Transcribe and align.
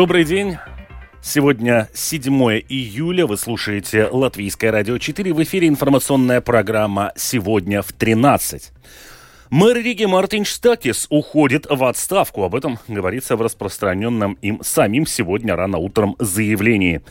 Добрый 0.00 0.24
день. 0.24 0.56
Сегодня 1.20 1.90
7 1.92 2.32
июля. 2.70 3.26
Вы 3.26 3.36
слушаете 3.36 4.08
Латвийское 4.10 4.72
радио 4.72 4.96
4. 4.96 5.34
В 5.34 5.42
эфире 5.42 5.68
информационная 5.68 6.40
программа 6.40 7.12
«Сегодня 7.16 7.82
в 7.82 7.92
13». 7.92 8.70
Мэр 9.50 9.76
Риги 9.76 10.06
Мартин 10.06 10.46
Штакис 10.46 11.06
уходит 11.10 11.66
в 11.68 11.84
отставку. 11.84 12.44
Об 12.44 12.54
этом 12.54 12.78
говорится 12.88 13.36
в 13.36 13.42
распространенном 13.42 14.38
им 14.40 14.60
самим 14.62 15.04
сегодня 15.04 15.54
рано 15.54 15.76
утром 15.76 16.16
заявлении. 16.18 17.02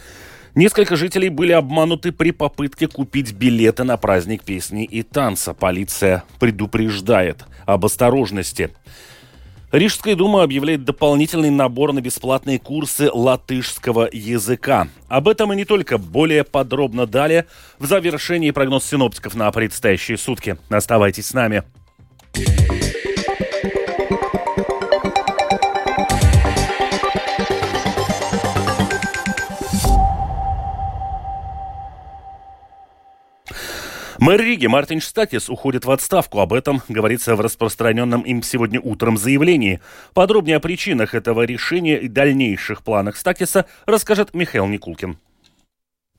Несколько 0.56 0.96
жителей 0.96 1.30
были 1.30 1.52
обмануты 1.52 2.12
при 2.12 2.32
попытке 2.32 2.88
купить 2.88 3.34
билеты 3.34 3.84
на 3.84 3.98
праздник 3.98 4.44
песни 4.44 4.84
и 4.84 5.04
танца. 5.04 5.54
Полиция 5.54 6.24
предупреждает 6.40 7.46
об 7.68 7.85
осторожности. 7.85 8.71
Рижская 9.72 10.16
дума 10.16 10.41
объявляет 10.41 10.84
дополнительный 10.84 11.52
набор 11.52 11.94
на 11.94 12.02
бесплатные 12.02 12.58
курсы 12.58 13.12
латышского 13.12 14.10
языка. 14.12 14.88
Об 15.08 15.27
этом 15.27 15.54
и 15.54 15.55
не 15.55 15.66
только, 15.66 16.00
более 16.00 16.44
подробно 16.44 17.05
далее 17.05 17.46
в 17.77 17.86
завершении 17.86 18.50
прогноз 18.50 18.86
синоптиков 18.86 19.36
на 19.36 19.52
предстоящие 19.52 20.18
сутки. 20.18 20.58
Оставайтесь 20.70 21.27
с 21.27 21.34
нами. 21.34 21.63
Мэр 34.21 34.41
Риги 34.41 34.67
Мартин 34.67 34.99
Штатис 34.99 35.49
уходит 35.49 35.85
в 35.85 35.91
отставку. 35.91 36.39
Об 36.39 36.51
этом 36.51 36.81
говорится 36.89 37.37
в 37.37 37.41
распространенном 37.41 38.21
им 38.23 38.43
сегодня 38.43 38.81
утром 38.81 39.17
заявлении. 39.17 39.79
Подробнее 40.13 40.57
о 40.57 40.59
причинах 40.59 41.15
этого 41.15 41.43
решения 41.43 41.98
и 41.98 42.09
дальнейших 42.09 42.84
планах 42.84 43.15
Статиса 43.15 43.65
расскажет 43.85 44.34
Михаил 44.34 44.67
Никулкин. 44.67 45.17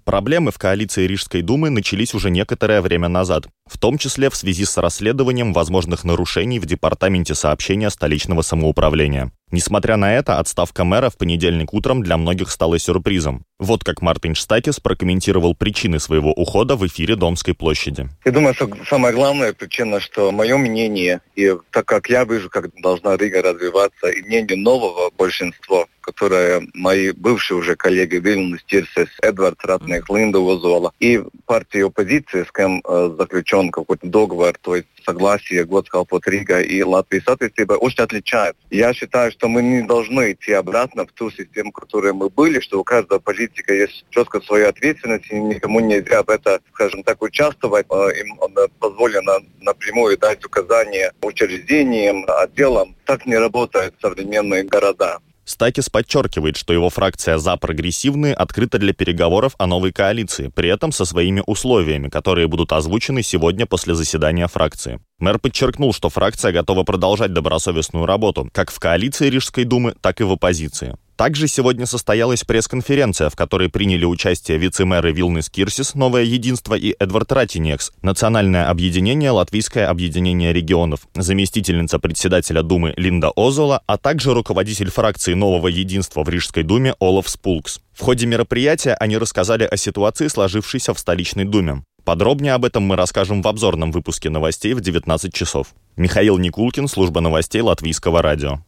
Проблемы 0.04 0.50
в 0.50 0.58
коалиции 0.58 1.06
Рижской 1.06 1.42
думы 1.42 1.68
начались 1.68 2.14
уже 2.14 2.30
некоторое 2.30 2.80
время 2.80 3.08
назад, 3.08 3.48
в 3.66 3.78
том 3.78 3.98
числе 3.98 4.30
в 4.30 4.34
связи 4.34 4.64
с 4.64 4.78
расследованием 4.78 5.52
возможных 5.52 6.02
нарушений 6.02 6.58
в 6.58 6.64
Департаменте 6.64 7.34
сообщения 7.34 7.90
столичного 7.90 8.40
самоуправления. 8.40 9.30
Несмотря 9.50 9.98
на 9.98 10.14
это, 10.14 10.38
отставка 10.38 10.84
мэра 10.84 11.10
в 11.10 11.18
понедельник 11.18 11.74
утром 11.74 12.02
для 12.02 12.16
многих 12.16 12.50
стала 12.50 12.78
сюрпризом. 12.78 13.44
Вот 13.60 13.84
как 13.84 14.00
Мартин 14.00 14.34
Штакис 14.34 14.80
прокомментировал 14.80 15.54
причины 15.54 16.00
своего 16.00 16.32
ухода 16.32 16.76
в 16.76 16.86
эфире 16.86 17.14
Домской 17.14 17.54
площади. 17.54 18.08
Я 18.24 18.32
думаю, 18.32 18.54
что 18.54 18.70
самая 18.88 19.12
главная 19.12 19.52
причина, 19.52 20.00
что 20.00 20.32
мое 20.32 20.56
мнение, 20.56 21.20
и 21.36 21.54
так 21.70 21.84
как 21.84 22.08
я 22.08 22.24
вижу, 22.24 22.48
как 22.48 22.70
должна 22.80 23.18
Рига 23.18 23.42
развиваться, 23.42 24.08
и 24.08 24.22
мнение 24.22 24.56
нового 24.56 25.10
большинства, 25.10 25.84
которое 26.00 26.66
мои 26.72 27.12
бывшие 27.12 27.58
уже 27.58 27.76
коллеги 27.76 28.16
Вильнюс, 28.16 28.62
Тирсес, 28.64 29.08
Эдвард 29.20 29.62
Ратных, 29.62 30.08
Линда 30.08 30.40
Возола, 30.40 30.92
и 30.98 31.22
партии 31.44 31.86
оппозиции, 31.86 32.44
с 32.44 32.52
кем 32.52 32.80
э, 32.82 33.14
заключен 33.18 33.70
какой-то 33.70 34.06
договор, 34.06 34.54
то 34.60 34.76
есть 34.76 34.88
согласие 35.04 35.64
Готскалпот 35.64 36.26
Рига 36.26 36.60
и 36.60 36.82
Латвии 36.82 37.22
соответственно, 37.24 37.76
очень 37.76 38.04
отличаются. 38.04 38.62
Я 38.70 38.92
считаю, 38.94 39.32
что 39.32 39.48
мы 39.48 39.62
не 39.62 39.82
должны 39.82 40.32
идти 40.32 40.52
обратно 40.52 41.06
в 41.06 41.12
ту 41.12 41.30
систему, 41.30 41.70
в 41.70 41.74
которой 41.74 42.12
мы 42.12 42.28
были, 42.28 42.60
что 42.60 42.80
у 42.80 42.84
каждого 42.84 43.18
политика 43.50 43.74
есть 43.74 44.04
четко 44.10 44.40
своя 44.40 44.68
ответственность, 44.68 45.30
и 45.30 45.34
никому 45.34 45.80
нельзя 45.80 46.22
в 46.22 46.28
это, 46.28 46.60
скажем 46.72 47.02
так, 47.02 47.22
участвовать. 47.22 47.86
Э, 47.90 48.10
им 48.20 48.38
позволено 48.78 49.40
напрямую 49.60 50.18
дать 50.18 50.44
указания 50.44 51.12
учреждениям, 51.22 52.24
отделам. 52.28 52.96
Так 53.04 53.26
не 53.26 53.36
работают 53.36 53.94
современные 54.00 54.64
города. 54.64 55.18
Стакис 55.44 55.88
подчеркивает, 55.88 56.56
что 56.56 56.72
его 56.72 56.90
фракция 56.90 57.38
«За 57.38 57.56
прогрессивные» 57.56 58.34
открыта 58.34 58.78
для 58.78 58.92
переговоров 58.92 59.54
о 59.58 59.66
новой 59.66 59.90
коалиции, 59.90 60.48
при 60.54 60.68
этом 60.68 60.92
со 60.92 61.04
своими 61.04 61.42
условиями, 61.44 62.08
которые 62.08 62.46
будут 62.46 62.72
озвучены 62.72 63.24
сегодня 63.24 63.66
после 63.66 63.96
заседания 63.96 64.46
фракции. 64.46 65.00
Мэр 65.18 65.40
подчеркнул, 65.40 65.92
что 65.92 66.08
фракция 66.08 66.52
готова 66.52 66.84
продолжать 66.84 67.32
добросовестную 67.32 68.06
работу 68.06 68.48
как 68.52 68.70
в 68.70 68.78
коалиции 68.78 69.28
Рижской 69.28 69.64
думы, 69.64 69.94
так 70.00 70.20
и 70.20 70.24
в 70.24 70.30
оппозиции. 70.30 70.96
Также 71.20 71.48
сегодня 71.48 71.84
состоялась 71.84 72.44
пресс-конференция, 72.44 73.28
в 73.28 73.36
которой 73.36 73.68
приняли 73.68 74.06
участие 74.06 74.56
вице-мэры 74.56 75.12
Вилнес 75.12 75.50
Кирсис, 75.50 75.94
Новое 75.94 76.22
единство 76.22 76.74
и 76.74 76.96
Эдвард 76.98 77.30
Ратинекс, 77.30 77.92
Национальное 78.00 78.70
объединение, 78.70 79.30
Латвийское 79.30 79.86
объединение 79.90 80.54
регионов, 80.54 81.00
заместительница 81.14 81.98
председателя 81.98 82.62
Думы 82.62 82.94
Линда 82.96 83.32
Озола, 83.36 83.82
а 83.86 83.98
также 83.98 84.32
руководитель 84.32 84.90
фракции 84.90 85.34
Нового 85.34 85.68
единства 85.68 86.24
в 86.24 86.30
Рижской 86.30 86.62
думе 86.62 86.94
Олаф 87.00 87.28
Спулкс. 87.28 87.80
В 87.92 88.00
ходе 88.00 88.24
мероприятия 88.24 88.94
они 88.94 89.18
рассказали 89.18 89.64
о 89.64 89.76
ситуации, 89.76 90.28
сложившейся 90.28 90.94
в 90.94 90.98
столичной 90.98 91.44
думе. 91.44 91.84
Подробнее 92.02 92.54
об 92.54 92.64
этом 92.64 92.84
мы 92.84 92.96
расскажем 92.96 93.42
в 93.42 93.46
обзорном 93.48 93.92
выпуске 93.92 94.30
новостей 94.30 94.72
в 94.72 94.80
19 94.80 95.34
часов. 95.34 95.74
Михаил 95.98 96.38
Никулкин, 96.38 96.88
служба 96.88 97.20
новостей 97.20 97.60
Латвийского 97.60 98.22
радио. 98.22 98.60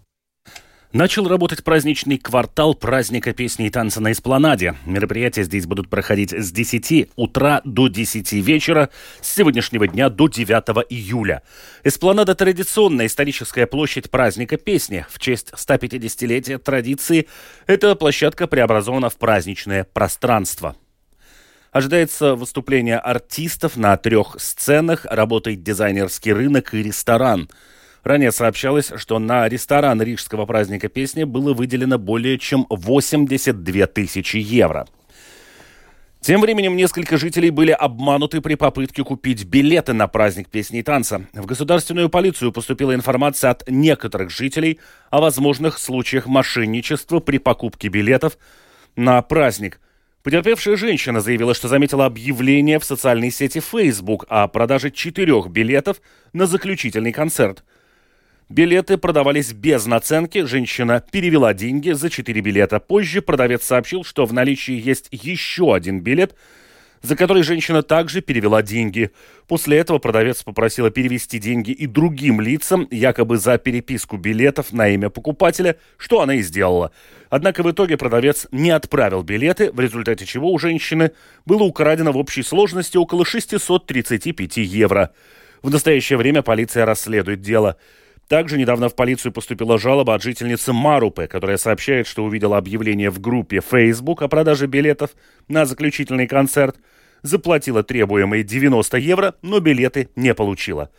Начал 0.92 1.26
работать 1.26 1.64
праздничный 1.64 2.18
квартал 2.18 2.74
праздника 2.74 3.32
песни 3.32 3.66
и 3.66 3.70
танца 3.70 4.02
на 4.02 4.12
Эспланаде. 4.12 4.74
Мероприятия 4.84 5.42
здесь 5.42 5.64
будут 5.64 5.88
проходить 5.88 6.32
с 6.32 6.52
10 6.52 7.12
утра 7.16 7.62
до 7.64 7.88
10 7.88 8.30
вечера, 8.32 8.90
с 9.22 9.34
сегодняшнего 9.34 9.88
дня 9.88 10.10
до 10.10 10.28
9 10.28 10.84
июля. 10.90 11.42
Эспланада– 11.82 12.34
традиционная 12.36 13.06
историческая 13.06 13.66
площадь 13.66 14.10
праздника 14.10 14.58
песни. 14.58 15.06
В 15.08 15.18
честь 15.18 15.52
150-летия 15.56 16.58
традиции 16.58 17.26
эта 17.66 17.96
площадка 17.96 18.46
преобразована 18.46 19.08
в 19.08 19.16
праздничное 19.16 19.84
пространство. 19.84 20.76
Ожидается 21.70 22.34
выступление 22.34 22.98
артистов 22.98 23.78
на 23.78 23.96
трех 23.96 24.36
сценах, 24.38 25.06
работает 25.06 25.62
дизайнерский 25.62 26.34
рынок 26.34 26.74
и 26.74 26.82
ресторан– 26.82 27.48
Ранее 28.04 28.32
сообщалось, 28.32 28.92
что 28.96 29.18
на 29.20 29.48
ресторан 29.48 30.02
Рижского 30.02 30.44
праздника 30.44 30.88
песни 30.88 31.22
было 31.22 31.54
выделено 31.54 31.98
более 31.98 32.36
чем 32.38 32.66
82 32.68 33.86
тысячи 33.86 34.38
евро. 34.38 34.88
Тем 36.20 36.40
временем 36.40 36.76
несколько 36.76 37.16
жителей 37.16 37.50
были 37.50 37.72
обмануты 37.72 38.40
при 38.40 38.54
попытке 38.54 39.02
купить 39.02 39.44
билеты 39.44 39.92
на 39.92 40.06
праздник 40.06 40.48
песни 40.48 40.80
и 40.80 40.82
танца. 40.82 41.26
В 41.32 41.46
государственную 41.46 42.08
полицию 42.08 42.52
поступила 42.52 42.94
информация 42.94 43.50
от 43.50 43.68
некоторых 43.68 44.30
жителей 44.30 44.78
о 45.10 45.20
возможных 45.20 45.78
случаях 45.78 46.26
мошенничества 46.26 47.18
при 47.18 47.38
покупке 47.38 47.88
билетов 47.88 48.38
на 48.94 49.20
праздник. 49.22 49.80
Потерпевшая 50.22 50.76
женщина 50.76 51.20
заявила, 51.20 51.54
что 51.54 51.66
заметила 51.66 52.06
объявление 52.06 52.78
в 52.78 52.84
социальной 52.84 53.32
сети 53.32 53.60
Facebook 53.60 54.24
о 54.28 54.46
продаже 54.46 54.92
четырех 54.92 55.48
билетов 55.48 56.00
на 56.32 56.46
заключительный 56.46 57.12
концерт– 57.12 57.62
Билеты 58.48 58.98
продавались 58.98 59.52
без 59.52 59.86
наценки, 59.86 60.44
женщина 60.44 61.02
перевела 61.10 61.54
деньги 61.54 61.92
за 61.92 62.10
4 62.10 62.40
билета. 62.40 62.80
Позже 62.80 63.22
продавец 63.22 63.64
сообщил, 63.64 64.04
что 64.04 64.26
в 64.26 64.32
наличии 64.32 64.74
есть 64.74 65.08
еще 65.10 65.74
один 65.74 66.00
билет, 66.00 66.34
за 67.00 67.16
который 67.16 67.42
женщина 67.44 67.82
также 67.82 68.20
перевела 68.20 68.62
деньги. 68.62 69.10
После 69.48 69.78
этого 69.78 69.98
продавец 69.98 70.42
попросила 70.42 70.90
перевести 70.90 71.38
деньги 71.38 71.70
и 71.70 71.86
другим 71.86 72.40
лицам, 72.40 72.86
якобы 72.90 73.38
за 73.38 73.56
переписку 73.58 74.18
билетов 74.18 74.72
на 74.72 74.88
имя 74.88 75.08
покупателя, 75.08 75.76
что 75.96 76.20
она 76.20 76.34
и 76.34 76.42
сделала. 76.42 76.92
Однако 77.30 77.62
в 77.62 77.70
итоге 77.70 77.96
продавец 77.96 78.46
не 78.52 78.70
отправил 78.70 79.22
билеты, 79.22 79.72
в 79.72 79.80
результате 79.80 80.26
чего 80.26 80.52
у 80.52 80.58
женщины 80.58 81.12
было 81.46 81.62
украдено 81.62 82.12
в 82.12 82.18
общей 82.18 82.42
сложности 82.42 82.98
около 82.98 83.24
635 83.24 84.58
евро. 84.58 85.10
В 85.62 85.70
настоящее 85.70 86.18
время 86.18 86.42
полиция 86.42 86.84
расследует 86.84 87.40
дело. 87.40 87.78
Также 88.28 88.56
недавно 88.56 88.88
в 88.88 88.94
полицию 88.94 89.32
поступила 89.32 89.78
жалоба 89.78 90.14
от 90.14 90.22
жительницы 90.22 90.72
Марупы, 90.72 91.26
которая 91.26 91.58
сообщает, 91.58 92.06
что 92.06 92.24
увидела 92.24 92.56
объявление 92.56 93.10
в 93.10 93.20
группе 93.20 93.60
Facebook 93.60 94.22
о 94.22 94.28
продаже 94.28 94.66
билетов 94.66 95.10
на 95.48 95.66
заключительный 95.66 96.26
концерт, 96.26 96.76
заплатила 97.22 97.82
требуемые 97.82 98.42
90 98.42 98.96
евро, 98.98 99.34
но 99.42 99.60
билеты 99.60 100.08
не 100.16 100.34
получила. 100.34 100.90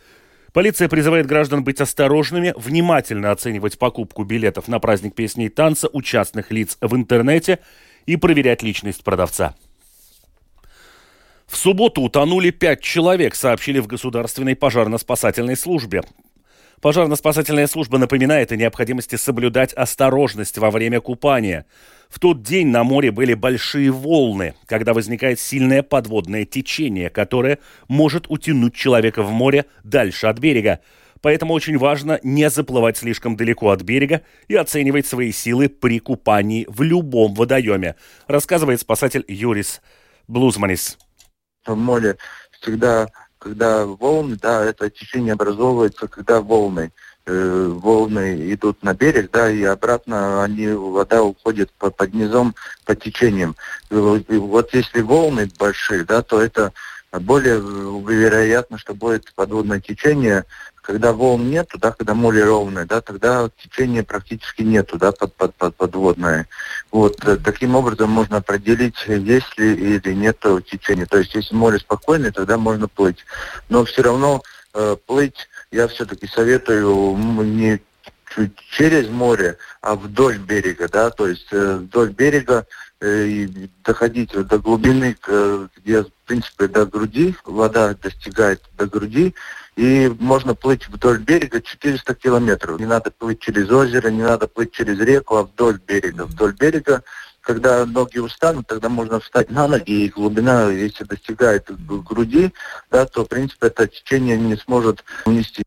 Полиция 0.52 0.88
призывает 0.88 1.26
граждан 1.26 1.64
быть 1.64 1.80
осторожными, 1.80 2.54
внимательно 2.56 3.32
оценивать 3.32 3.76
покупку 3.76 4.22
билетов 4.22 4.68
на 4.68 4.78
праздник 4.78 5.16
песни 5.16 5.46
и 5.46 5.48
танца 5.48 5.88
у 5.92 6.00
частных 6.00 6.52
лиц 6.52 6.78
в 6.80 6.94
интернете 6.94 7.58
и 8.06 8.16
проверять 8.16 8.62
личность 8.62 9.02
продавца. 9.02 9.56
В 11.46 11.56
субботу 11.56 12.02
утонули 12.02 12.50
пять 12.50 12.80
человек, 12.80 13.34
сообщили 13.34 13.80
в 13.80 13.88
Государственной 13.88 14.54
пожарно-спасательной 14.54 15.56
службе. 15.56 16.02
Пожарно-спасательная 16.80 17.66
служба 17.66 17.98
напоминает 17.98 18.52
о 18.52 18.56
необходимости 18.56 19.16
соблюдать 19.16 19.72
осторожность 19.72 20.58
во 20.58 20.70
время 20.70 21.00
купания. 21.00 21.66
В 22.08 22.20
тот 22.20 22.42
день 22.42 22.68
на 22.68 22.84
море 22.84 23.10
были 23.10 23.34
большие 23.34 23.90
волны, 23.90 24.54
когда 24.66 24.92
возникает 24.92 25.40
сильное 25.40 25.82
подводное 25.82 26.44
течение, 26.44 27.10
которое 27.10 27.58
может 27.88 28.26
утянуть 28.28 28.74
человека 28.74 29.22
в 29.22 29.30
море 29.30 29.66
дальше 29.82 30.26
от 30.26 30.38
берега. 30.38 30.80
Поэтому 31.22 31.54
очень 31.54 31.78
важно 31.78 32.20
не 32.22 32.50
заплывать 32.50 32.98
слишком 32.98 33.34
далеко 33.34 33.70
от 33.70 33.80
берега 33.82 34.20
и 34.46 34.54
оценивать 34.54 35.06
свои 35.06 35.32
силы 35.32 35.70
при 35.70 35.98
купании 35.98 36.66
в 36.68 36.82
любом 36.82 37.34
водоеме, 37.34 37.96
рассказывает 38.26 38.80
спасатель 38.80 39.24
Юрис 39.26 39.80
Блузманис. 40.28 40.98
В 41.64 41.74
море 41.74 42.18
всегда, 42.60 43.08
когда 43.44 43.84
волны, 43.84 44.38
да, 44.40 44.64
это 44.64 44.88
течение 44.88 45.34
образовывается, 45.34 46.08
когда 46.08 46.40
волны 46.40 46.92
э, 47.26 47.72
волны 47.74 48.52
идут 48.54 48.82
на 48.82 48.94
берег, 48.94 49.30
да, 49.30 49.50
и 49.50 49.62
обратно 49.64 50.42
они, 50.42 50.68
вода 50.68 51.22
уходит 51.22 51.70
по, 51.72 51.90
под 51.90 52.14
низом 52.14 52.54
по 52.86 52.96
течениям. 52.96 53.54
И 53.90 53.94
вот 53.94 54.72
если 54.72 55.02
волны 55.02 55.50
большие, 55.58 56.04
да, 56.04 56.22
то 56.22 56.40
это 56.40 56.72
более 57.12 57.60
вероятно, 57.60 58.78
что 58.78 58.94
будет 58.94 59.32
подводное 59.34 59.80
течение. 59.80 60.46
Когда 60.84 61.14
волн 61.14 61.48
нету, 61.48 61.78
да, 61.78 61.92
когда 61.92 62.12
море 62.12 62.44
ровное, 62.44 62.84
да, 62.84 63.00
тогда 63.00 63.48
течения 63.56 64.02
практически 64.02 64.60
нету, 64.60 64.98
да, 64.98 65.12
под, 65.12 65.34
под, 65.34 65.54
под, 65.54 65.74
подводное. 65.76 66.46
Вот 66.92 67.24
э, 67.24 67.36
таким 67.36 67.74
образом 67.74 68.10
можно 68.10 68.36
определить, 68.36 68.96
есть 69.06 69.56
ли 69.56 69.72
или 69.72 70.12
нет 70.12 70.44
течения. 70.70 71.06
То 71.06 71.16
есть, 71.16 71.34
если 71.34 71.54
море 71.54 71.78
спокойное, 71.78 72.32
тогда 72.32 72.58
можно 72.58 72.86
плыть. 72.86 73.24
Но 73.70 73.86
все 73.86 74.02
равно 74.02 74.42
э, 74.74 74.96
плыть 75.06 75.48
я 75.70 75.88
все-таки 75.88 76.26
советую 76.26 77.16
не 77.16 77.80
через 78.70 79.08
море, 79.08 79.56
а 79.80 79.94
вдоль 79.94 80.36
берега, 80.36 80.88
да, 80.88 81.08
то 81.08 81.26
есть 81.28 81.48
э, 81.50 81.76
вдоль 81.76 82.10
берега 82.10 82.66
э, 83.00 83.26
и 83.26 83.70
доходить 83.82 84.32
до 84.32 84.58
глубины, 84.58 85.16
где, 85.76 86.02
в 86.02 86.12
принципе, 86.26 86.68
до 86.68 86.84
груди, 86.84 87.34
вода 87.44 87.94
достигает 87.94 88.60
до 88.76 88.86
груди, 88.86 89.34
и 89.76 90.12
можно 90.20 90.54
плыть 90.54 90.88
вдоль 90.88 91.18
берега 91.18 91.60
400 91.60 92.14
километров. 92.14 92.78
Не 92.78 92.86
надо 92.86 93.10
плыть 93.10 93.40
через 93.40 93.70
озеро, 93.70 94.08
не 94.08 94.22
надо 94.22 94.46
плыть 94.48 94.72
через 94.72 94.98
реку, 95.00 95.36
а 95.36 95.42
вдоль 95.44 95.80
берега. 95.86 96.24
Вдоль 96.24 96.54
берега 96.54 97.02
когда 97.44 97.84
ноги 97.84 98.18
устанут, 98.18 98.66
тогда 98.66 98.88
можно 98.88 99.20
встать 99.20 99.50
на 99.50 99.68
ноги, 99.68 100.04
и 100.04 100.08
глубина, 100.08 100.70
если 100.70 101.04
достигает 101.04 101.68
груди, 101.68 102.52
да, 102.90 103.04
то, 103.04 103.24
в 103.24 103.28
принципе, 103.28 103.66
это 103.66 103.86
течение 103.86 104.38
не 104.38 104.56
сможет 104.56 105.04
унести. 105.26 105.62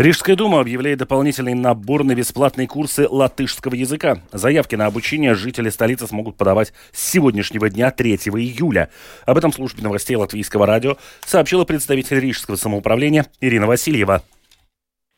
Рижская 0.00 0.34
дума 0.34 0.60
объявляет 0.60 0.98
дополнительный 0.98 1.52
набор 1.52 2.04
на 2.04 2.14
бесплатные 2.14 2.66
курсы 2.66 3.06
латышского 3.06 3.74
языка. 3.74 4.22
Заявки 4.32 4.74
на 4.74 4.86
обучение 4.86 5.34
жители 5.34 5.68
столицы 5.68 6.06
смогут 6.06 6.38
подавать 6.38 6.72
с 6.90 7.10
сегодняшнего 7.10 7.68
дня, 7.68 7.90
3 7.90 8.14
июля. 8.14 8.88
Об 9.26 9.36
этом 9.36 9.52
службе 9.52 9.82
новостей 9.82 10.16
Латвийского 10.16 10.64
радио 10.64 10.96
сообщила 11.26 11.66
представитель 11.66 12.18
Рижского 12.18 12.56
самоуправления 12.56 13.26
Ирина 13.42 13.66
Васильева. 13.66 14.22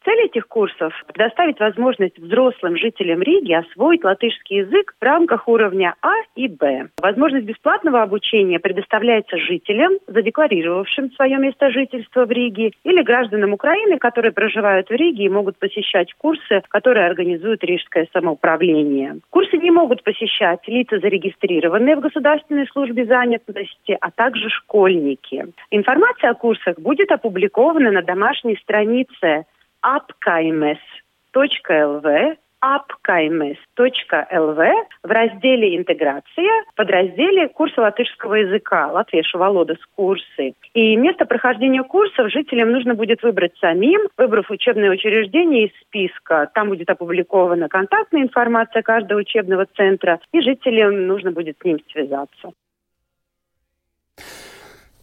Цель 0.05 0.27
этих 0.27 0.49
курсов– 0.49 0.93
предоставить 1.07 1.61
возможность 1.61 2.19
взрослым 2.19 2.77
жителям 2.77 3.23
Риги 3.23 3.53
освоить 3.53 4.03
латышский 4.03 4.59
язык 4.59 4.95
в 5.01 5.05
рамках 5.05 5.47
уровня 5.47 5.95
А 6.03 6.15
и 6.35 6.49
Б. 6.49 6.89
Возможность 7.01 7.47
бесплатного 7.47 8.03
обучения 8.03 8.59
предоставляется 8.59 9.37
жителям, 9.37 9.93
задекларировавшим 10.09 11.13
свое 11.13 11.39
место 11.39 11.71
жительства 11.71 12.25
в 12.25 12.33
Риге, 12.33 12.73
или 12.83 13.03
гражданам 13.03 13.53
Украины, 13.53 13.99
которые 13.99 14.33
проживают 14.33 14.89
в 14.89 14.93
Риге 14.93 15.25
и 15.25 15.29
могут 15.29 15.57
посещать 15.59 16.13
курсы, 16.15 16.63
которые 16.69 17.07
организует 17.07 17.63
Рижское 17.63 18.09
самоуправление. 18.13 19.19
Курсы 19.31 19.57
не 19.57 19.71
могут 19.71 20.03
посещать 20.03 20.67
лица, 20.67 20.99
зарегистрированные 20.99 21.95
в 21.95 22.01
Государственной 22.01 22.67
службе 22.67 23.05
занятости, 23.05 23.97
а 24.01 24.11
также 24.11 24.49
школьники. 24.49 25.47
Информация 25.71 26.31
о 26.31 26.35
курсах 26.35 26.79
будет 26.81 27.13
опубликована 27.13 27.93
на 27.93 28.03
домашней 28.03 28.57
странице 28.57 29.45
apkaimes.lv 29.83 32.37
apkaimes.lv 32.63 34.61
в 35.03 35.11
разделе 35.11 35.77
«Интеграция», 35.77 36.65
в 36.71 36.75
подразделе 36.77 37.49
«Курсы 37.49 37.81
латышского 37.81 38.35
языка» 38.35 38.93
Латвiešu 38.93 39.39
валодас 39.39 39.79
курсы. 39.97 40.55
И 40.73 40.95
место 40.97 41.27
прохождения 41.27 41.83
курсов 41.83 42.31
жителям 42.31 42.71
нужно 42.71 42.95
будет 42.95 43.25
выбрать 43.25 43.57
самим, 43.59 44.03
выбрав 44.17 44.49
учебное 44.51 44.91
учреждение 44.91 45.67
из 45.67 45.73
списка. 45.81 46.49
Там 46.55 46.69
будет 46.69 46.89
опубликована 46.89 47.69
контактная 47.69 48.23
информация 48.23 48.83
каждого 48.83 49.19
учебного 49.19 49.67
центра, 49.67 50.21
и 50.33 50.41
жителям 50.41 51.09
нужно 51.09 51.33
будет 51.33 51.57
с 51.61 51.65
ним 51.65 51.81
связаться. 51.91 52.53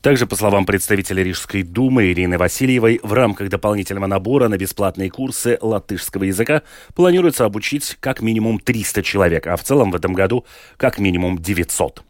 Также, 0.02 0.28
по 0.28 0.38
словам 0.38 0.66
представителя 0.66 1.24
Рижской 1.24 1.62
думы 1.62 2.12
Ирины 2.12 2.38
Васильевой, 2.38 3.02
в 3.04 3.12
рамках 3.12 3.50
дополнительного 3.50 4.08
набора 4.08 4.48
на 4.48 4.58
бесплатные 4.58 5.10
курсы 5.10 5.58
латышского 5.62 6.24
языка 6.24 6.62
планируется 6.96 7.44
обучить 7.44 7.98
как 8.00 8.22
минимум 8.22 8.60
300 8.60 9.04
человек, 9.04 9.48
а 9.48 9.58
в 9.58 9.64
целом 9.64 9.92
в 9.92 9.96
этом 9.96 10.14
году 10.14 10.46
как 10.78 11.00
минимум 11.00 11.38
900. 11.38 12.04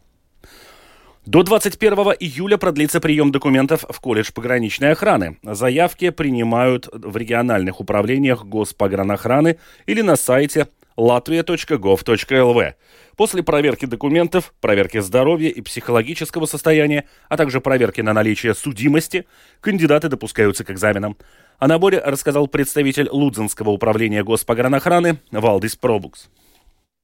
До 1.26 1.42
21 1.42 1.94
июля 2.20 2.56
продлится 2.58 3.00
прием 3.00 3.32
документов 3.32 3.84
в 3.88 4.00
колледж 4.00 4.30
пограничной 4.32 4.92
охраны. 4.92 5.38
Заявки 5.42 6.10
принимают 6.10 6.88
в 6.92 7.16
региональных 7.16 7.80
управлениях 7.80 8.44
Госпогранохраны 8.44 9.58
или 9.86 10.00
на 10.00 10.16
сайте 10.16 10.68
latvia.gov.lv. 10.96 12.74
После 13.16 13.42
проверки 13.42 13.84
документов, 13.84 14.54
проверки 14.60 14.98
здоровья 15.00 15.48
и 15.48 15.60
психологического 15.60 16.46
состояния, 16.46 17.06
а 17.28 17.36
также 17.36 17.60
проверки 17.60 18.00
на 18.00 18.12
наличие 18.12 18.54
судимости, 18.54 19.26
кандидаты 19.60 20.08
допускаются 20.08 20.64
к 20.64 20.70
экзаменам. 20.70 21.16
О 21.58 21.66
наборе 21.66 22.00
рассказал 22.00 22.48
представитель 22.48 23.08
Лудзенского 23.10 23.70
управления 23.70 24.24
госпогранохраны 24.24 25.18
Валдис 25.30 25.76
Пробукс. 25.76 26.30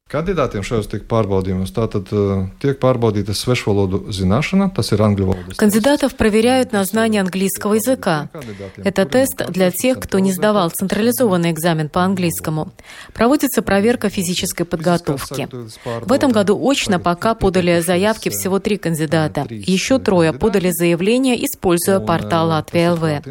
Kandidātiem 0.06 0.62
šajos 0.62 0.86
pārbaudījumos 1.10 1.72
tātad 1.74 2.12
uh, 2.14 2.44
tiek 2.62 2.76
pārbaudīta 2.78 3.34
svešvalodu 3.34 4.04
zināšana, 4.14 4.68
tas 4.70 4.92
ir 4.94 5.00
angļu 5.02 5.24
valodas. 5.26 5.56
Кандидатов 5.58 6.14
проверяют 6.14 6.70
на 6.70 6.84
знание 6.84 7.22
английского 7.22 7.74
языка. 7.74 8.30
Это 8.76 9.04
тест 9.04 9.42
для 9.50 9.72
тех, 9.72 9.98
кто 9.98 10.20
не 10.20 10.30
сдавал 10.30 10.70
централизованный 10.70 11.50
экзамен 11.50 11.88
по 11.88 12.04
английскому. 12.04 12.70
Проводится 13.14 13.62
проверка 13.62 14.08
физической 14.08 14.62
подготовки. 14.62 15.48
В 15.84 16.12
этом 16.12 16.30
году 16.30 16.56
очно 16.56 17.00
пока 17.00 17.34
подали 17.34 17.80
заявки 17.80 18.28
всего 18.28 18.60
три 18.60 18.76
кандидата. 18.76 19.44
Еще 19.50 19.98
трое 19.98 20.32
подали 20.32 20.70
заявление, 20.70 21.34
используя 21.44 21.98
портал 21.98 22.50
Латвия 22.50 22.92
ЛВ. 22.92 23.26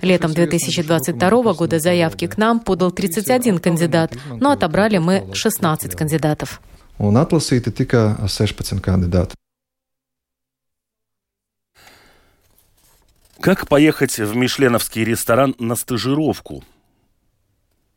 Летом 0.00 0.32
2022 0.32 1.54
года 1.54 1.80
заявки 1.80 2.28
к 2.28 2.38
нам 2.38 2.60
подал 2.60 2.92
31 2.92 3.58
кандидат, 3.58 4.12
но 4.38 4.52
отобрали 4.52 4.98
мы 4.98 5.26
16 5.32 5.96
кандидатов 5.96 6.19
кандидатов. 6.20 6.60
Un 6.98 7.16
atlasīti 7.16 7.72
tika 7.72 8.16
16 8.26 8.80
кандидаты. 8.80 9.34
Как 13.40 13.68
поехать 13.68 14.18
в 14.18 14.36
мишленовский 14.36 15.02
ресторан 15.02 15.54
на 15.58 15.74
стажировку? 15.74 16.62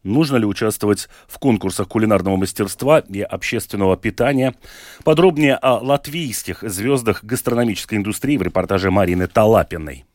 Нужно 0.04 0.38
ли 0.38 0.46
участвовать 0.46 1.10
в 1.28 1.38
конкурсах 1.38 1.88
кулинарного 1.88 2.38
мастерства 2.38 3.00
и 3.00 3.22
общественного 3.22 3.98
питания? 3.98 4.54
Подробнее 5.04 5.56
о 5.56 5.80
латвийских 5.80 6.62
звездах 6.62 7.24
гастрономической 7.24 7.98
индустрии 7.98 8.38
в 8.38 8.42
репортаже 8.42 8.90
Марины 8.90 9.28
Талапиной. 9.28 10.06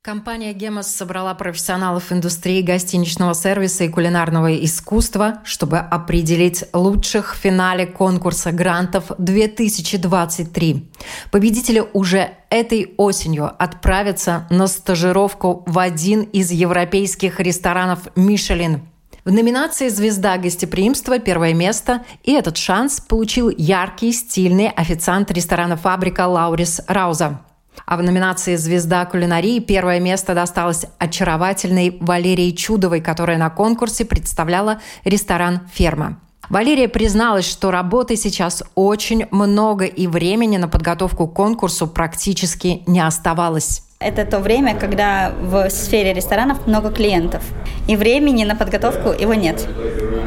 Компания 0.00 0.52
«Гемос» 0.52 0.86
собрала 0.86 1.34
профессионалов 1.34 2.12
индустрии 2.12 2.62
гостиничного 2.62 3.34
сервиса 3.34 3.82
и 3.82 3.88
кулинарного 3.88 4.54
искусства, 4.64 5.40
чтобы 5.44 5.78
определить 5.78 6.64
лучших 6.72 7.34
в 7.34 7.38
финале 7.38 7.84
конкурса 7.84 8.52
грантов 8.52 9.10
2023. 9.18 10.88
Победители 11.32 11.84
уже 11.92 12.30
этой 12.48 12.94
осенью 12.96 13.50
отправятся 13.58 14.46
на 14.50 14.68
стажировку 14.68 15.64
в 15.66 15.78
один 15.80 16.22
из 16.22 16.52
европейских 16.52 17.40
ресторанов 17.40 18.08
«Мишелин». 18.14 18.82
В 19.24 19.32
номинации 19.32 19.88
«Звезда 19.88 20.38
гостеприимства» 20.38 21.18
первое 21.18 21.54
место, 21.54 22.04
и 22.22 22.32
этот 22.32 22.56
шанс 22.56 23.00
получил 23.00 23.50
яркий, 23.50 24.12
стильный 24.12 24.68
официант 24.68 25.32
ресторана 25.32 25.76
«Фабрика» 25.76 26.28
Лаурис 26.28 26.80
Рауза. 26.86 27.40
А 27.86 27.96
в 27.96 28.02
номинации 28.02 28.56
«Звезда 28.56 29.04
кулинарии» 29.06 29.60
первое 29.60 30.00
место 30.00 30.34
досталось 30.34 30.86
очаровательной 30.98 31.96
Валерии 32.00 32.50
Чудовой, 32.50 33.00
которая 33.00 33.38
на 33.38 33.50
конкурсе 33.50 34.04
представляла 34.04 34.80
ресторан 35.04 35.60
«Ферма». 35.72 36.20
Валерия 36.48 36.88
призналась, 36.88 37.46
что 37.46 37.70
работы 37.70 38.16
сейчас 38.16 38.62
очень 38.74 39.26
много 39.30 39.84
и 39.84 40.06
времени 40.06 40.56
на 40.56 40.68
подготовку 40.68 41.28
к 41.28 41.34
конкурсу 41.34 41.86
практически 41.86 42.82
не 42.86 43.00
оставалось. 43.00 43.87
Это 44.00 44.24
то 44.24 44.38
время, 44.38 44.76
когда 44.76 45.32
в 45.40 45.68
сфере 45.70 46.12
ресторанов 46.12 46.68
много 46.68 46.92
клиентов, 46.92 47.42
и 47.88 47.96
времени 47.96 48.44
на 48.44 48.54
подготовку 48.54 49.08
его 49.10 49.34
нет. 49.34 49.66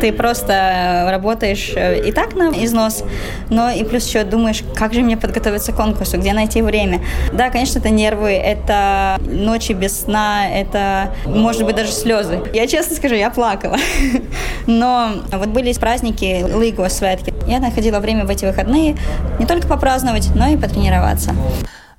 Ты 0.02 0.12
просто 0.12 1.08
работаешь 1.10 1.72
э, 1.78 2.06
и 2.06 2.12
так 2.12 2.36
на 2.36 2.50
износ, 2.66 3.06
но 3.50 3.70
и 3.70 3.86
плюс 3.86 4.06
еще 4.06 4.26
думаешь, 4.26 4.62
как 4.76 4.94
же 4.94 5.00
мне 5.00 5.16
подготовиться 5.16 5.72
к 5.72 5.78
конкурсу, 5.78 6.18
где 6.18 6.34
найти 6.34 6.62
время. 6.62 7.00
Да, 7.32 7.50
конечно, 7.50 7.80
это 7.80 7.92
нервы, 7.92 8.32
это 8.32 9.18
ночи 9.22 9.72
без 9.72 10.02
сна, 10.02 10.50
это, 10.50 11.16
может 11.26 11.64
быть, 11.64 11.78
даже 11.78 11.94
слезы. 11.94 12.42
Я 12.54 12.68
честно 12.68 12.98
скажу, 12.98 13.16
я 13.16 13.30
плакала. 13.30 13.78
Но 14.68 15.12
вот 15.32 15.48
были 15.48 15.72
праздники 15.72 16.44
Лиго 16.46 16.90
Светки. 16.90 17.34
Я 17.48 17.60
находила 17.60 18.02
время 18.02 18.26
в 18.26 18.30
эти 18.30 18.44
выходные 18.44 18.98
не 19.40 19.46
только 19.46 19.66
попраздновать, 19.66 20.28
но 20.36 20.48
и 20.48 20.58
потренироваться. 20.58 21.34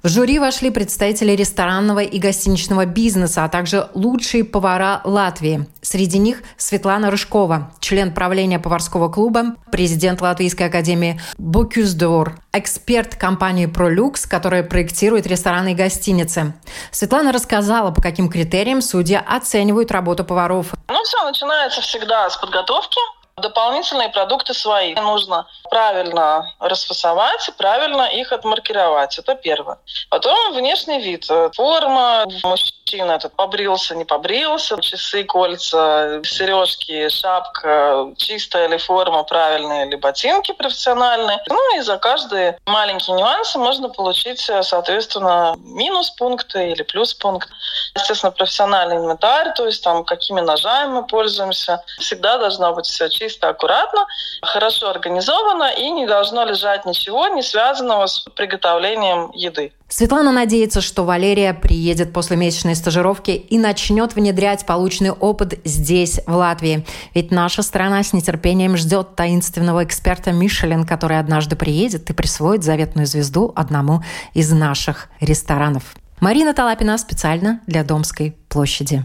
В 0.03 0.09
жюри 0.09 0.41
вошли 0.41 0.71
представители 0.71 1.31
ресторанного 1.31 2.01
и 2.01 2.19
гостиничного 2.19 2.87
бизнеса, 2.87 3.45
а 3.45 3.49
также 3.49 3.89
лучшие 3.95 4.43
повара 4.43 5.01
Латвии. 5.05 5.69
Среди 5.81 6.19
них 6.19 6.43
Светлана 6.57 7.09
Рыжкова, 7.09 7.71
член 7.79 8.13
правления 8.13 8.59
поварского 8.59 9.09
клуба, 9.09 9.55
президент 9.71 10.21
Латвийской 10.21 10.67
академии 10.67 11.21
Букюздор, 11.39 12.35
эксперт 12.53 13.15
компании 13.15 13.69
ProLux, 13.69 14.29
которая 14.29 14.65
проектирует 14.65 15.29
рестораны 15.29 15.71
и 15.71 15.77
гостиницы. 15.77 16.53
Светлана 16.91 17.31
рассказала, 17.31 17.93
по 17.93 18.03
каким 18.03 18.29
критериям 18.29 18.83
судьи 18.83 19.21
оценивают 19.25 19.93
работу 19.93 20.25
поваров. 20.25 20.75
Ну, 20.89 21.03
все 21.05 21.25
начинается 21.25 21.81
всегда 21.81 22.29
с 22.29 22.37
подготовки, 22.39 22.99
Дополнительные 23.37 24.11
продукты 24.11 24.53
свои 24.53 24.95
нужно 24.95 25.47
правильно 25.73 26.53
расфасовать, 26.61 27.51
правильно 27.57 28.03
их 28.03 28.31
отмаркировать. 28.31 29.19
Это 29.19 29.35
первое. 29.35 29.79
Потом 30.11 30.53
внешний 30.53 31.01
вид. 31.01 31.27
Форма, 31.55 32.27
мужчина 32.45 33.13
этот 33.13 33.35
побрился, 33.37 33.95
не 33.95 34.05
побрился, 34.05 34.79
часы, 34.83 35.25
кольца, 35.25 36.21
сережки, 36.25 37.09
шапка, 37.09 38.13
чистая 38.19 38.69
ли 38.69 38.77
форма, 38.77 39.23
правильные 39.25 39.87
ли 39.87 39.97
ботинки 39.97 40.53
профессиональные. 40.53 41.43
Ну 41.49 41.79
и 41.79 41.81
за 41.81 41.97
каждые 41.97 42.59
маленькие 42.67 43.17
нюансы 43.17 43.59
можно 43.59 43.89
получить, 43.89 44.41
соответственно, 44.41 45.55
минус 45.57 46.11
пункты 46.11 46.73
или 46.73 46.83
плюс 46.83 47.15
пункт. 47.15 47.49
Естественно, 47.95 48.31
профессиональный 48.31 48.97
инвентарь, 48.97 49.55
то 49.55 49.65
есть 49.65 49.83
там 49.83 50.05
какими 50.05 50.43
ножами 50.43 50.93
мы 50.93 51.07
пользуемся. 51.07 51.83
Всегда 51.99 52.37
должно 52.37 52.75
быть 52.75 52.85
все 52.85 53.09
чисто, 53.09 53.49
аккуратно, 53.49 54.07
хорошо 54.43 54.91
организовано 54.91 55.62
и 55.71 55.91
не 55.91 56.07
должно 56.07 56.45
лежать 56.45 56.85
ничего, 56.87 57.29
не 57.29 57.43
связанного 57.43 58.07
с 58.07 58.21
приготовлением 58.21 59.31
еды. 59.35 59.73
Светлана 59.89 60.33
надеется, 60.33 60.81
что 60.81 61.05
Валерия 61.05 61.53
приедет 61.53 62.13
после 62.13 62.37
месячной 62.37 62.75
стажировки 62.75 63.31
и 63.31 63.59
начнет 63.59 64.15
внедрять 64.15 64.65
полученный 64.65 65.13
опыт 65.13 65.61
здесь, 65.65 66.21
в 66.27 66.35
Латвии. 66.35 66.87
Ведь 67.15 67.31
наша 67.31 67.63
страна 67.63 68.03
с 68.03 68.13
нетерпением 68.13 68.77
ждет 68.77 69.15
таинственного 69.17 69.85
эксперта 69.85 70.33
Мишелин, 70.33 70.87
который 70.87 71.19
однажды 71.19 71.57
приедет 71.57 72.09
и 72.09 72.15
присвоит 72.15 72.65
заветную 72.65 73.07
звезду 73.07 73.53
одному 73.55 74.03
из 74.33 74.51
наших 74.51 75.09
ресторанов. 75.21 75.95
Марина 76.21 76.55
Талапина 76.55 76.97
специально 76.99 77.61
для 77.67 77.85
Домской 77.85 78.37
площади. 78.49 79.05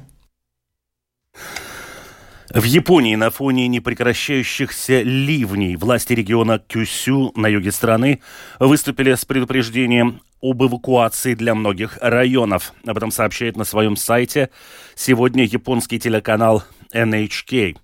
В 2.53 2.63
Японии 2.63 3.15
на 3.15 3.29
фоне 3.29 3.67
непрекращающихся 3.67 5.01
ливней 5.01 5.75
власти 5.75 6.13
региона 6.13 6.59
Кюсю 6.59 7.33
на 7.35 7.47
юге 7.47 7.73
страны 7.73 8.21
выступили 8.57 9.13
с 9.15 9.25
предупреждением 9.25 10.21
об 10.41 10.63
эвакуации 10.63 11.33
для 11.33 11.55
многих 11.55 11.97
районов. 12.01 12.73
Об 12.85 12.95
этом 12.95 13.11
сообщает 13.11 13.57
на 13.57 13.65
своем 13.65 13.97
сайте 13.97 14.49
сегодня 14.95 15.43
японский 15.43 15.99
телеканал 15.99 16.63
NHK. 16.93 17.75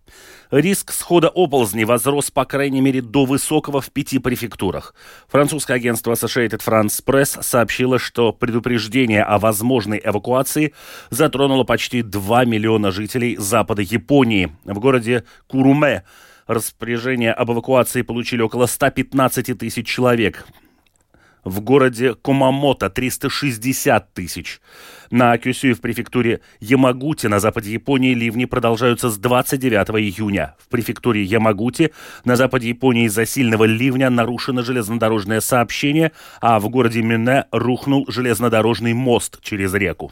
Риск 0.54 0.92
схода 0.92 1.30
оползней 1.30 1.84
возрос, 1.84 2.30
по 2.30 2.46
крайней 2.46 2.80
мере, 2.80 3.02
до 3.02 3.26
высокого 3.26 3.82
в 3.82 3.90
пяти 3.90 4.20
префектурах. 4.20 4.94
Французское 5.28 5.78
агентство 5.78 6.12
Associated 6.12 6.62
France 6.64 7.04
Press 7.04 7.42
сообщило, 7.42 7.98
что 7.98 8.32
предупреждение 8.32 9.24
о 9.24 9.40
возможной 9.40 10.00
эвакуации 10.04 10.76
затронуло 11.10 11.64
почти 11.64 12.04
2 12.04 12.46
миллиона 12.46 12.92
жителей 12.92 13.36
запада 13.38 13.82
Японии. 13.82 14.56
В 14.64 14.78
городе 14.78 15.24
Куруме 15.48 16.04
распоряжение 16.46 17.34
об 17.34 17.52
эвакуации 17.52 18.04
получили 18.04 18.44
около 18.44 18.68
115 18.68 19.58
тысяч 19.58 19.88
человек 19.88 20.46
в 21.44 21.62
городе 21.62 22.14
Кумамото 22.14 22.90
360 22.90 24.14
тысяч. 24.14 24.62
На 25.12 25.38
Кюсю 25.38 25.76
в 25.76 25.82
префектуре 25.82 26.42
Ямагути 26.60 27.28
на 27.28 27.40
западе 27.40 27.72
Японии 27.72 28.14
ливни 28.14 28.46
продолжаются 28.46 29.10
с 29.10 29.18
29 29.18 29.90
июня. 30.02 30.56
В 30.58 30.70
префектуре 30.70 31.24
Ямагути 31.24 31.92
на 32.26 32.36
западе 32.36 32.70
Японии 32.70 33.06
из-за 33.06 33.26
сильного 33.26 33.66
ливня 33.66 34.10
нарушено 34.10 34.64
железнодорожное 34.64 35.42
сообщение, 35.42 36.12
а 36.42 36.60
в 36.60 36.70
городе 36.70 37.02
Мюне 37.02 37.46
рухнул 37.52 38.06
железнодорожный 38.08 38.94
мост 38.94 39.40
через 39.42 39.74
реку. 39.74 40.12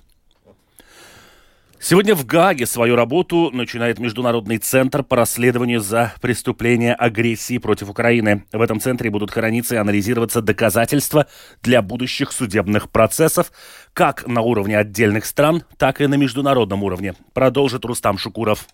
Сегодня 1.83 2.13
в 2.13 2.27
Гааге 2.27 2.67
свою 2.67 2.95
работу 2.95 3.49
начинает 3.51 3.97
Международный 3.97 4.59
центр 4.59 5.01
по 5.01 5.15
расследованию 5.15 5.79
за 5.79 6.13
преступления 6.21 6.93
агрессии 6.93 7.57
против 7.57 7.89
Украины. 7.89 8.45
В 8.51 8.61
этом 8.61 8.79
центре 8.79 9.09
будут 9.09 9.31
храниться 9.31 9.73
и 9.73 9.79
анализироваться 9.79 10.43
доказательства 10.43 11.25
для 11.63 11.81
будущих 11.81 12.33
судебных 12.33 12.91
процессов 12.91 13.51
как 13.93 14.27
на 14.27 14.41
уровне 14.41 14.77
отдельных 14.77 15.25
стран, 15.25 15.63
так 15.79 16.01
и 16.01 16.05
на 16.05 16.15
международном 16.15 16.83
уровне. 16.83 17.15
Продолжит 17.33 17.83
Рустам 17.83 18.19
Шукуров. 18.19 18.67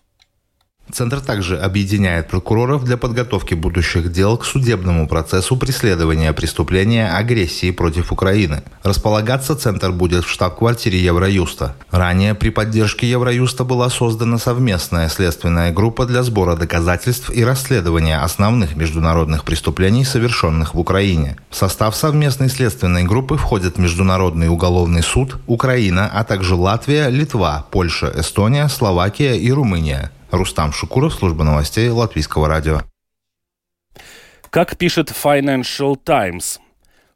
Центр 0.92 1.20
также 1.20 1.58
объединяет 1.58 2.28
прокуроров 2.28 2.84
для 2.84 2.96
подготовки 2.96 3.54
будущих 3.54 4.10
дел 4.10 4.36
к 4.36 4.44
судебному 4.44 5.06
процессу 5.06 5.56
преследования 5.56 6.32
преступления 6.32 7.10
агрессии 7.10 7.70
против 7.70 8.12
Украины. 8.12 8.62
Располагаться 8.82 9.54
Центр 9.54 9.92
будет 9.92 10.24
в 10.24 10.30
штаб-квартире 10.30 10.98
Евроюста. 11.02 11.74
Ранее 11.90 12.34
при 12.34 12.50
поддержке 12.50 13.08
Евроюста 13.08 13.64
была 13.64 13.90
создана 13.90 14.38
совместная 14.38 15.08
следственная 15.08 15.72
группа 15.72 16.06
для 16.06 16.22
сбора 16.22 16.56
доказательств 16.56 17.30
и 17.30 17.44
расследования 17.44 18.18
основных 18.18 18.76
международных 18.76 19.44
преступлений, 19.44 20.04
совершенных 20.04 20.74
в 20.74 20.78
Украине. 20.78 21.36
В 21.50 21.56
состав 21.56 21.94
совместной 21.94 22.48
следственной 22.48 23.04
группы 23.04 23.36
входят 23.36 23.78
Международный 23.78 24.48
уголовный 24.48 25.02
суд, 25.02 25.36
Украина, 25.46 26.10
а 26.12 26.24
также 26.24 26.54
Латвия, 26.54 27.08
Литва, 27.08 27.66
Польша, 27.70 28.12
Эстония, 28.14 28.68
Словакия 28.68 29.36
и 29.36 29.50
Румыния. 29.52 30.10
Рустам 30.30 30.72
Шукуров, 30.72 31.14
служба 31.14 31.44
новостей 31.44 31.88
Латвийского 31.88 32.48
радио. 32.48 32.82
Как 34.50 34.76
пишет 34.76 35.10
Financial 35.10 35.96
Times, 35.96 36.60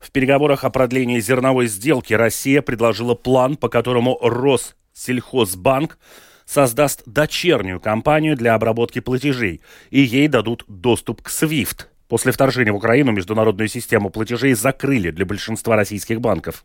в 0.01 0.11
переговорах 0.11 0.65
о 0.65 0.71
продлении 0.71 1.21
зерновой 1.21 1.67
сделки 1.67 2.13
Россия 2.13 2.63
предложила 2.63 3.15
план, 3.15 3.57
по 3.57 3.69
которому 3.69 4.19
Россельхозбанк 4.21 5.99
создаст 6.45 7.03
дочернюю 7.07 7.81
компанию 7.81 8.37
для 8.37 8.55
обработки 8.55 9.01
платежей, 9.01 9.61
и 9.91 10.01
ей 10.01 10.29
дадут 10.29 10.65
доступ 10.67 11.23
к 11.23 11.29
SWIFT. 11.29 11.87
После 12.09 12.33
вторжения 12.33 12.73
в 12.73 12.77
Украину 12.77 13.13
международную 13.13 13.69
систему 13.69 14.11
платежей 14.11 14.53
закрыли 14.53 15.11
для 15.11 15.25
большинства 15.25 15.77
российских 15.77 16.21
банков. 16.21 16.65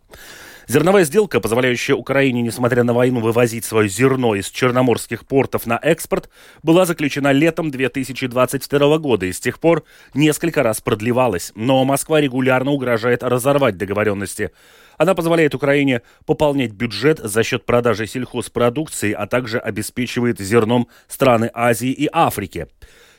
Зерновая 0.67 1.05
сделка, 1.05 1.39
позволяющая 1.39 1.95
Украине, 1.95 2.41
несмотря 2.41 2.83
на 2.83 2.93
войну, 2.93 3.21
вывозить 3.21 3.63
свое 3.63 3.88
зерно 3.88 4.36
из 4.36 4.50
черноморских 4.50 5.25
портов 5.25 5.65
на 5.65 5.79
экспорт, 5.81 6.29
была 6.62 6.86
заключена 6.86 7.31
летом 7.31 7.71
2022 7.71 8.97
года 8.97 9.25
и 9.25 9.31
с 9.31 9.39
тех 9.39 9.62
пор 9.62 9.86
несколько 10.13 10.63
раз 10.63 10.81
продлевалась. 10.81 11.53
Но 11.55 11.86
Москва 11.86 12.19
регулярно 12.19 12.71
угрожает 12.71 13.24
разорвать 13.24 13.77
договоренности. 13.77 14.51
Она 14.97 15.15
позволяет 15.15 15.55
Украине 15.55 16.01
пополнять 16.25 16.74
бюджет 16.74 17.19
за 17.19 17.43
счет 17.43 17.65
продажи 17.65 18.05
сельхозпродукции, 18.05 19.13
а 19.13 19.25
также 19.25 19.59
обеспечивает 19.59 20.38
зерном 20.38 20.89
страны 21.07 21.50
Азии 21.53 21.91
и 21.91 22.09
Африки. 22.12 22.67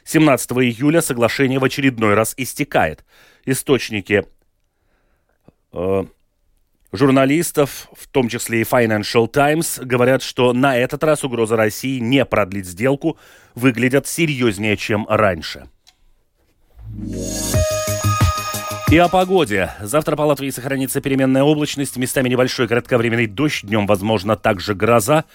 17 0.05 0.50
июля 0.52 1.00
соглашение 1.00 1.59
в 1.59 1.64
очередной 1.64 2.12
раз 2.12 2.35
истекает. 2.37 3.07
Источники 3.47 4.25
э, 5.73 6.05
журналистов, 6.92 7.88
в 7.92 8.09
том 8.09 8.28
числе 8.28 8.61
и 8.61 8.64
Financial 8.64 9.28
Times, 9.28 9.78
говорят, 9.83 10.23
что 10.23 10.52
на 10.52 10.76
этот 10.76 11.04
раз 11.04 11.25
угроза 11.25 11.57
России 11.57 11.99
не 11.99 12.25
продлить 12.25 12.66
сделку 12.66 13.18
выглядят 13.54 14.07
серьезнее, 14.07 14.76
чем 14.76 15.07
раньше. 15.09 15.68
И 18.90 18.97
о 18.97 19.09
погоде. 19.09 19.71
Завтра 19.83 20.16
по 20.16 20.23
Латвии 20.23 20.49
сохранится 20.49 21.02
переменная 21.02 21.42
облачность, 21.42 21.99
местами 21.99 22.30
небольшой 22.30 22.68
кратковременный 22.68 23.26
дождь, 23.26 23.61
днем, 23.62 23.87
возможно, 23.87 24.35
также 24.35 24.75
гроза. 24.75 25.26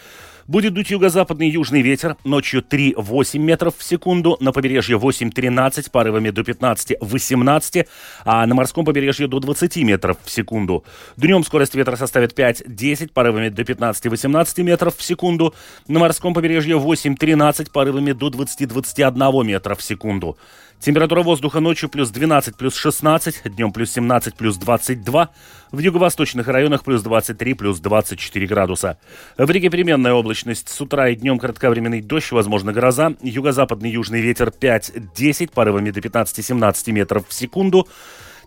Будет 0.46 0.74
дуть 0.74 0.90
юго-западный 0.90 1.50
южный 1.50 1.82
ветер, 1.82 2.18
ночью 2.26 2.62
3-8 2.62 3.40
метров 3.40 3.76
в 3.78 3.84
секунду, 3.84 4.36
на 4.42 4.52
побережье 4.52 4.98
8-13, 4.98 5.90
порывами 5.90 6.32
до 6.32 6.42
15-18, 6.42 7.88
а 8.26 8.46
на 8.46 8.54
морском 8.54 8.84
побережье 8.84 9.28
до 9.28 9.40
20 9.40 9.78
метров 9.78 10.18
в 10.22 10.30
секунду. 10.30 10.84
Днем 11.16 11.46
скорость 11.46 11.76
ветра 11.76 11.96
составит 11.96 12.38
5-10, 12.38 13.14
порывами 13.14 13.48
до 13.48 13.62
15-18 13.62 14.64
метров 14.64 14.98
в 14.98 15.02
секунду, 15.02 15.56
на 15.88 16.00
морском 16.00 16.34
побережье 16.34 16.78
8-13, 16.78 17.72
порывами 17.72 18.12
до 18.12 18.28
20-21 18.28 19.46
метра 19.46 19.76
в 19.76 19.82
секунду. 19.82 20.38
Температура 20.80 21.24
воздуха 21.24 21.60
ночью 21.60 21.90
плюс 21.90 22.10
12, 22.10 22.58
плюс 22.58 22.76
16, 22.76 23.44
днем 23.56 23.72
плюс 23.72 23.92
17, 23.92 24.36
плюс 24.36 24.58
22, 24.58 25.30
в 25.72 25.80
юго-восточных 25.80 26.48
районах 26.48 26.84
плюс 26.84 27.02
23, 27.02 27.54
плюс 27.54 27.80
24 27.80 28.48
градуса. 28.48 28.98
В 29.38 29.50
Риге 29.50 29.70
переменная 29.70 30.14
облачность. 30.14 30.68
С 30.70 30.82
утра 30.82 31.10
и 31.10 31.16
днем 31.16 31.40
кратковременный 31.40 32.02
дождь, 32.02 32.32
возможно 32.32 32.74
гроза. 32.74 33.16
Юго-западный 33.22 33.92
южный 33.92 34.22
ветер 34.22 34.50
5-10, 34.50 35.52
порывами 35.54 35.92
до 35.92 36.02
15-17 36.02 36.92
метров 36.92 37.28
в 37.28 37.34
секунду. 37.34 37.88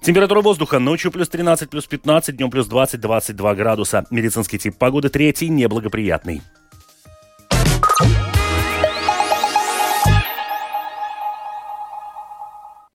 Температура 0.03 0.43
воздуха 0.43 0.79
ночью 0.79 1.11
плюс 1.11 1.29
13, 1.29 1.71
плюс 1.71 1.87
15, 1.87 2.37
днем 2.37 2.51
плюс 2.51 2.69
20-22 2.69 3.57
градуса. 3.57 4.05
Медицинский 4.11 4.59
тип 4.59 4.77
погоды 4.77 5.09
третий, 5.09 5.49
неблагоприятный. 5.49 6.43